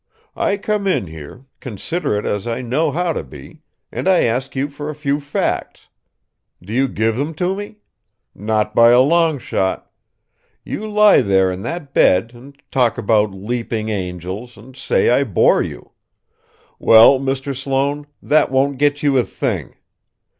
[0.35, 3.61] I come in here, considerate as I know how to be,
[3.91, 5.89] and I ask you for a few facts.
[6.59, 7.75] Do you give 'em to me?
[8.33, 9.91] Not by a long shot!
[10.65, 15.61] You lie there in that bed, and talk about leaping angels, and say I bore
[15.61, 15.91] you!
[16.79, 17.55] Well, Mr.
[17.55, 19.75] Sloane, that won't get you a thing!